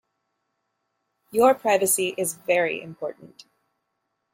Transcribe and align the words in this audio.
Your 1.29 1.53
privacy 1.53 2.15
is 2.17 2.33
very 2.33 2.81
important. 2.81 3.45